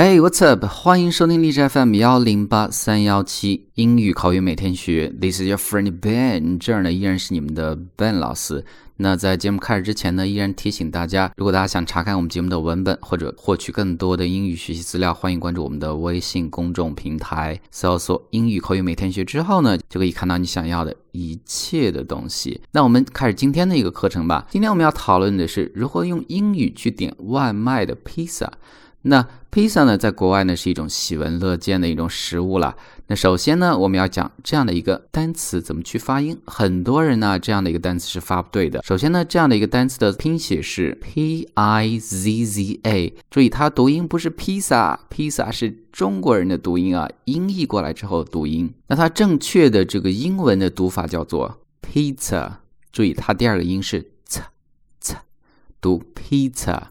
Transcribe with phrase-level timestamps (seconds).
[0.00, 0.64] Hey, what's up？
[0.64, 5.12] 欢迎收听荔枝 FM 幺零八三幺七英语口语每天学。
[5.20, 8.64] This is your friend Ben，这儿呢依然是你们的 Ben 老师。
[8.98, 22.60] 那在节目开始之前呢，依然提醒大家，如果大家想查看我们节目的文本或者获取更多的英语学习资料，欢迎关注我们的微信公众平台，搜索“英语口语每天学”之后呢，就可以看到你想要的一切的东西。
[22.70, 24.46] 那我们开始今天的一个课程吧。
[24.48, 28.48] 今天我们要讨论的是如何用英语去点外卖的披萨。
[29.02, 32.76] 那披萨呢，在国外呢是一种喜闻乐见的一种食物了。
[33.06, 36.38] 那首先呢，我们要讲这样的一个单词怎么去发音。
[36.44, 38.82] 很多人呢，这样的一个单词是发不对的。
[38.82, 48.74] 首先呢，这样的一个单词的拼写是 p i z z a，注意它读音不是披萨，披萨是中国人的读音啊，音译过来之后读音。
[48.88, 52.56] 那它正确的这个英文的读法叫做 pizza，
[52.92, 54.42] 注意它第二个音是 c
[55.00, 55.14] c，
[55.80, 56.82] 读 pizza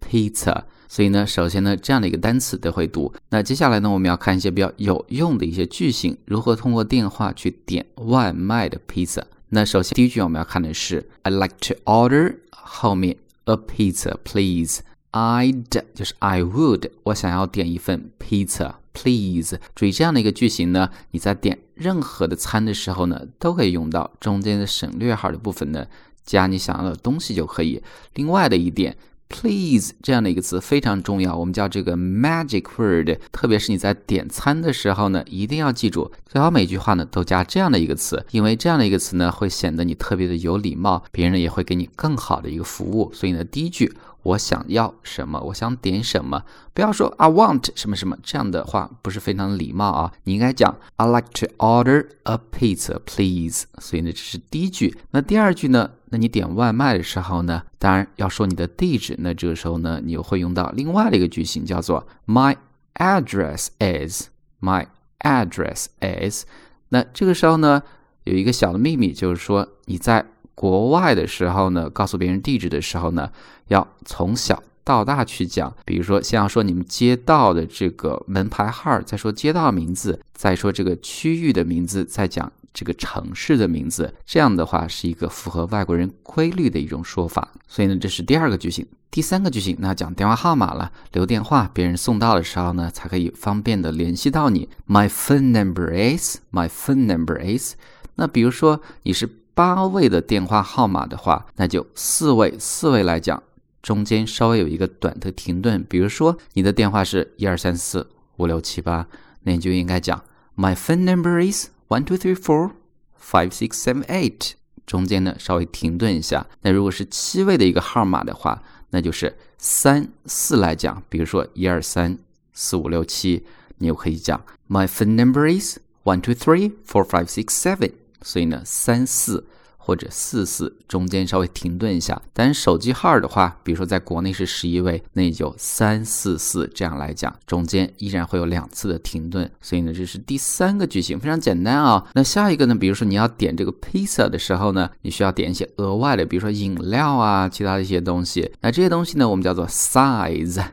[0.00, 0.62] pizza。
[0.88, 3.12] 所以呢，首先呢，这样的一个单词都会读。
[3.30, 9.24] 那接下来呢，我们要看一些比较有用的一些句型，如何通过电话去点外卖的披萨。
[9.48, 14.80] 那首先第一句我们要看的是 "I like to order" 后面 "a pizza, please."
[15.12, 19.58] I'd 就是 I would，我想要点一份披萨，please。
[19.74, 25.86] 注意这样的一个句型呢，你在点任何的餐的时候呢，都可以用到中间的省略号的部分呢，
[26.24, 27.82] 加你想要的东西就可以。
[28.14, 28.96] 另外的一点。
[29.28, 33.18] Please 这样的一个词非常重要，我们叫这个 magic word。
[33.32, 43.12] 特别是你在点餐的时候呢，一定要记住，最好每句话呢都加这样的一个词，因为这样的一个词呢会显得你特别的有礼貌，别人也会给你更好的一个服务。
[43.12, 43.92] 所以呢，第一句。
[44.26, 45.40] 我想要什么？
[45.40, 46.42] 我想点什么？
[46.74, 50.12] 不要说 I want 什么什么，这样的话不是非常礼貌啊。
[50.24, 53.66] 你应该讲 I like to order a pizza, please。
[53.78, 54.98] 所以呢，这是第一句。
[55.12, 55.90] 那第二句呢？
[56.10, 57.62] 那你点外卖的时候呢？
[57.78, 59.14] 当然要说你的地址。
[59.20, 62.56] 那这个时候呢，你又会用到另外的一个句型，叫做 My
[62.94, 64.28] address is
[64.60, 64.88] My
[65.20, 66.44] address is。
[66.88, 67.82] 那这个时候呢，
[68.24, 70.26] 有一个小的秘密，就是说你在。
[70.56, 73.30] 国外的时候呢，告诉别人地址的时候呢，
[73.68, 75.70] 要从小到大去讲。
[75.84, 84.14] 比如说，先要说你们街道的这个门牌号，再说街道名字，再说这个区域的名字，再讲这个城市的名字。
[84.24, 87.52] 这样的话是一个符合外国人规律的一种说法。
[87.68, 88.86] 所以呢，这是第二个句型。
[89.10, 94.70] 第三个句型，那讲电话号码了，留电话，别人送到的时候呢，才可以方便的联系到你。
[94.88, 97.74] My phone number is my phone number is。
[98.14, 99.28] 那比如说你是。
[99.56, 103.42] 八位的电话号码的话，那就四位，四位来讲，
[103.80, 105.82] 中间稍微有一个短的停顿。
[105.88, 108.06] 比如说你的电话是一二三四
[108.36, 109.08] 五六七八，
[109.44, 110.22] 那你就应该讲
[110.54, 112.72] My phone number is one two three four
[113.18, 114.52] five six seven eight。
[114.84, 116.46] 中间呢稍微停顿一下。
[116.60, 121.02] 那如果是七位的一个号码的话，那就是三四来讲。
[121.08, 122.18] 比如说一二三
[122.52, 123.46] 四五六七，
[123.78, 127.92] 你又可以讲 My phone number is one two three four five six seven。
[128.22, 129.46] 所以呢，三四
[129.76, 132.20] 或者四四中间稍微停顿一下。
[132.32, 139.48] 但是手机号的话，比如说在国内是十一位，那也就三四四这样来讲，中间依然会有两次的停顿。
[139.60, 142.04] 所以呢，这是第三个句型，非常简单啊。
[142.14, 148.50] 那下一个呢，比如说你要点这个披萨的时候呢，你需要点一些额外的，比如说饮料啊，其他的一些东西。
[148.60, 150.64] 那这些东西呢，我们叫做 size。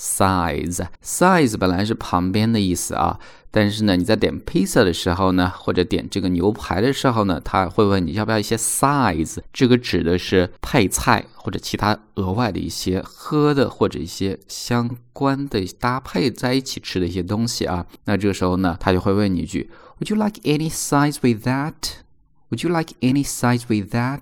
[0.00, 17.84] Size size 本来是旁边的意思啊，但是呢，你在点披萨的时候呢，或者点这个牛排的时候呢，他会问你要不要一些 size，这个指的是配菜或者其他额外的一些喝的或者一些相关的搭配在一起吃的一些东西啊。
[18.06, 24.20] 那这个时候呢，他就会问你一句，Would you like any size with that？Would you like any size with that？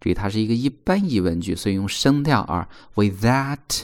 [0.00, 3.82] 注意，它是一个一般疑问句，所以用声调啊，with that。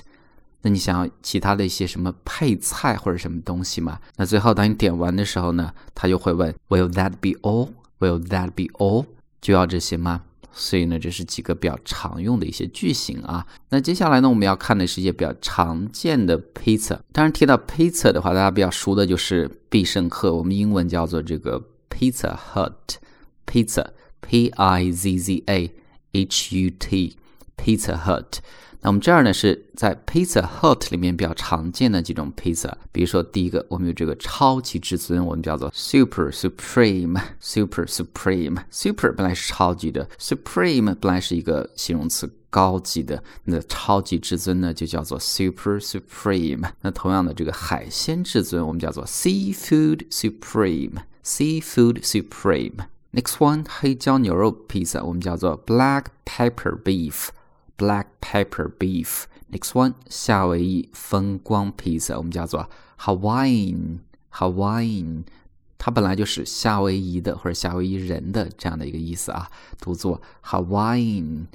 [0.64, 4.00] 那你想要其他的一些什么配菜或者什么东西吗？
[4.16, 7.68] 那最后当你点完的时候呢，他就会问，Will that be all?
[8.00, 9.04] Will that be all?
[9.42, 10.22] 就要这些吗？
[10.52, 13.46] 所以呢，这是几个比较常用的一些句型啊。
[13.68, 16.98] 那接下来呢，我们要看的是一些比较常见的 pizza。
[17.12, 23.86] 当然，提到 pizza 的话，大家比较熟的就是必胜客，我们英文叫做这个 Pizza hut，pizza
[24.20, 25.70] p i z z a
[26.12, 27.16] h u t
[27.56, 28.38] Pizza Hut。
[28.80, 46.68] 那我们这儿呢是在 Pizza Hut 里面比较常见的几种 pizza，比如说第一个，我们有这个超级至尊，我们叫做 Super Supreme，Super Supreme，Super 本来是超级的，Supreme 本来是一个形容词，高级的，那超级至尊呢就叫做 Super Supreme。
[46.82, 52.84] 那同样的这个海鲜至尊，我们叫做 Seafood Supreme，Seafood Supreme。
[53.14, 57.28] Next one，黑椒牛肉披萨，我们叫做 Black Pepper Beef。
[57.76, 59.24] Black pepper beef。
[59.50, 62.68] Next one，夏威夷风光披萨，我们叫做
[62.98, 63.98] Hawaiian
[64.32, 65.24] Hawaiian，
[65.78, 69.50] 它本来就是夏威夷的或者夏威夷人的这样的一个意思啊，
[69.80, 71.46] 读作 Hawaiian。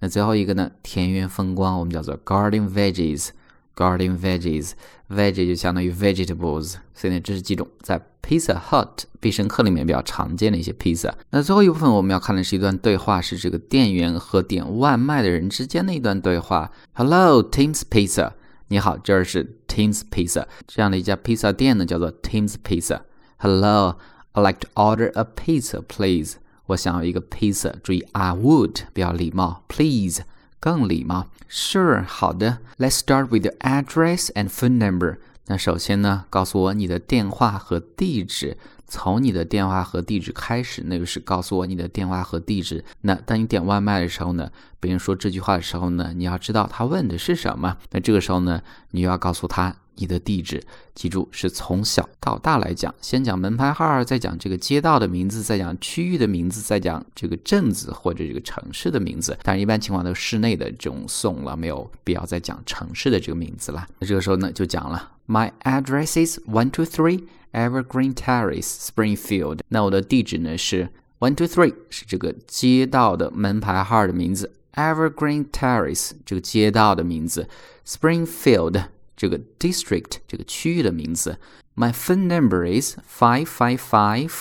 [0.00, 3.30] 那最后一个呢，田园风光，我们叫做 Garden Veggies。
[3.78, 11.14] Garden veggies，veggie 就相当于 vegetables，所以呢，这是几种在 Pizza Hut 必胜客里面比较常见的一些披萨。
[11.30, 16.72] 那最后一部分我们要看的是一段对话，是这个店员和点外卖的人之间的一段对话。
[16.94, 18.32] Hello，Tim's Pizza，
[18.66, 23.02] 你好，这儿是 Tim's Pizza 这样的一家披萨店呢，叫做 Tim's Pizza。
[23.36, 26.38] Hello，I'd like to order a pizza, please。
[26.66, 30.22] 我想要一个披萨，注意 I would 比较礼貌，please。
[30.60, 31.28] 更礼貌。
[31.50, 32.58] Sure，好的。
[32.78, 35.18] Let's start with the address and phone number。
[35.46, 38.56] 那首先呢，告诉我你的电话和地址。
[38.90, 42.82] 从你的电话和地址开始，那就是告诉我你的电话和地址。
[43.02, 44.50] 那当你点外卖的时候呢，
[44.80, 47.76] 别人说这句话的时候呢，你要知道他问的是什么。
[47.90, 48.62] 那这个时候呢，
[48.92, 49.76] 你就要告诉他。
[49.98, 50.62] 你的地址，
[50.94, 59.36] 记住是从小到大来讲，先讲门牌号，再讲这个街道的名字，再讲区域的名字，再讲这个镇子或者这个城市的名字。
[59.42, 63.86] 但是一般情况都是室内的这种送了，没有必要再讲城市的这个名字了。
[63.98, 69.58] 那这个时候呢，就讲了，My address is one two three Evergreen Terrace, Springfield。
[69.68, 77.48] 那我的地址呢是 one two three，是这个街道的门牌号的名字，Evergreen Terrace 这个街道的名字
[77.84, 78.84] ，Springfield。
[79.17, 81.39] 这个 district 这个区域的名字。
[81.75, 84.31] My phone number is five five five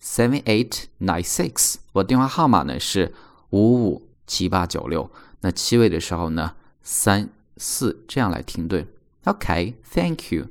[0.00, 1.76] seven eight nine six。
[1.92, 3.12] 我电话号码呢是
[3.50, 5.10] 五五七八九六。
[5.40, 8.86] 那七位的时候呢，三四这样来停顿。
[9.24, 10.46] Okay, thank you.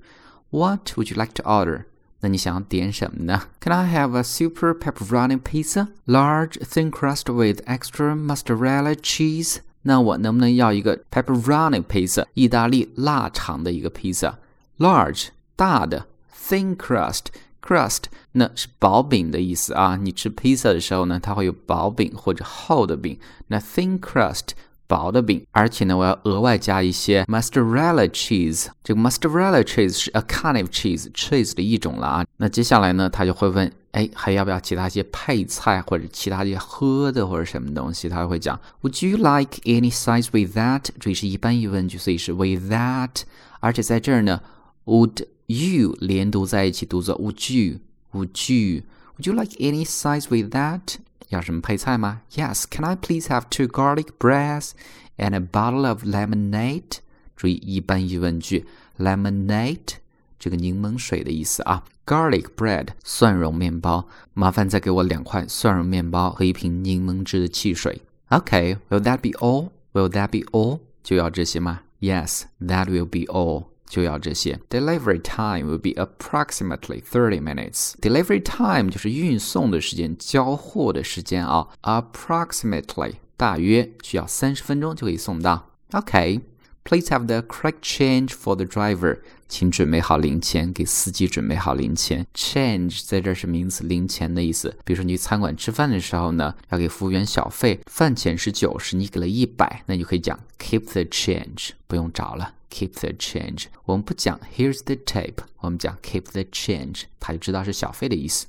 [0.49, 1.85] What would you like to order?
[2.21, 3.43] 那你想要点什么呢？
[3.59, 9.57] Can I have a super pepperoni pizza, large thin crust with extra mozzarella cheese?
[9.82, 14.38] 那我能不能要一个 pepperoni pizza，意大利腊肠的一个披萨
[14.78, 17.26] ？Large 大的，thin crust
[17.60, 19.96] crust 那是薄饼的意思啊。
[19.96, 23.18] 你吃披萨的时候呢，它会有薄饼或者厚的饼。
[23.48, 24.50] 那 thin crust
[24.86, 28.66] 薄的饼，而且呢，我要额外加一些 mozzarella cheese。
[28.84, 32.24] 这个 mozzarella cheese 是 a kind of cheese，cheese 的一种了啊。
[32.36, 33.72] 那接下来呢，他就会问。
[33.92, 38.08] 哎，还要不要其他一些配菜或者其他一些喝的或者什么东西？
[38.08, 40.86] 他会讲，Would you like any sides with that？
[40.98, 43.22] 这里是一般疑问句，所以是 with that。
[43.60, 44.40] 而且在这儿呢
[44.86, 50.96] ，Would you 连读在一起，读作 Would you？Would you？Would you like any sides with that？
[51.28, 52.64] 要什么配菜吗？Yes。
[52.70, 54.70] Can I please have two garlic breads
[55.18, 57.00] and a bottle of lemonade？
[57.36, 58.66] 注意一般疑问句
[58.98, 59.96] ，lemonade。
[60.42, 68.02] 这个柠檬水的意思啊，garlic bread 蒜蓉面包，麻烦再给我两块蒜蓉面包和一瓶柠檬汁的汽水。
[68.30, 70.80] OK，Will that be all？Will that be all？
[71.04, 73.66] 就要这些吗？Yes，that will be all。
[73.86, 74.58] 就要这些。
[74.68, 77.92] Delivery time will be approximately thirty minutes.
[78.00, 81.68] Delivery time 就是运送的时间，交货的时间啊。
[81.82, 85.68] Approximately 大约需要三十分钟就可以送到。
[85.92, 86.40] OK，
[86.84, 89.18] Please have the correct change for the driver.
[89.48, 92.26] 请准备好零钱，给司机准备好零钱。
[92.34, 94.74] Change 在这是名词，零钱的意思。
[94.84, 103.66] 比如说你去餐馆吃饭的时候呢，要给服务员小费，饭钱是九十，你给了一百，那你就可以讲 keep the change，不用找了，keep the change。
[103.84, 108.46] 我们不讲 here's the tip，我们讲 keep the change，他就知道是小费的意思。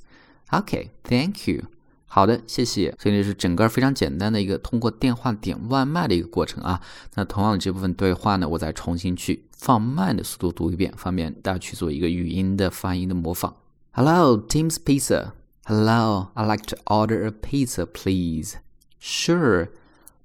[0.48, 1.64] OK，Thank you。
[2.13, 2.95] 好的，谢谢。
[2.99, 6.81] 所以这是整个非常简单的一个通过电话点外卖的一个过程啊。
[7.13, 13.55] 那同样的这部分对话呢，我再重新去放慢的速度读一遍，方便大家去做一个语音的发音的模仿。
[13.91, 15.33] Hello, Tim's Pizza.
[15.65, 18.55] Hello, I'd like to order a pizza, please.
[18.99, 19.69] Sure.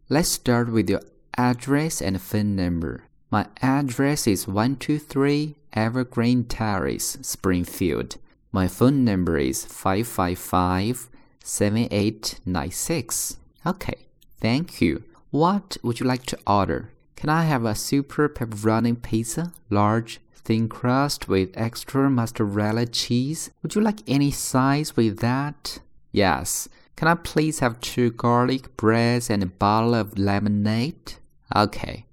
[0.09, 1.03] Let's start with your
[1.37, 3.03] address and phone number.
[3.31, 8.17] My address is 123 Evergreen Terrace, Springfield.
[8.53, 11.11] My phone number is 555
[11.50, 13.38] 7896.
[13.66, 14.06] Okay,
[14.40, 15.04] thank you.
[15.32, 16.92] What would you like to order?
[17.16, 23.50] Can I have a super pepperoni pizza, large, thin crust with extra mozzarella cheese?
[23.62, 25.80] Would you like any size with that?
[26.12, 26.70] Yes.
[26.96, 31.16] Can I please have two garlic breads and a bottle of lemonade?
[31.56, 32.06] Okay.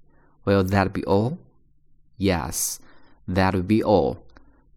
[0.44, 1.38] Will that be all?
[2.16, 2.80] Yes,
[3.28, 4.24] that will be all.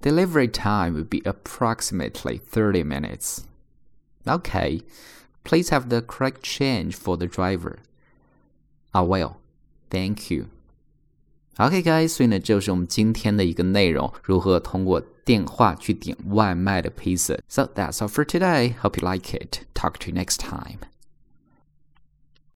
[0.02, 3.46] Delivery time will be approximately 30 minutes.
[4.27, 4.81] Okay,
[5.45, 7.79] please have the correct change for the driver.
[8.93, 9.37] I will.
[9.91, 10.47] Thank you.
[11.57, 17.37] Okay, guys，所以呢，这就是我们今天的一个内容，如何通过电话去点外卖的披萨。
[17.49, 18.75] So that's all for today.
[18.81, 19.61] Hope you like it.
[19.75, 20.79] Talk to you next time.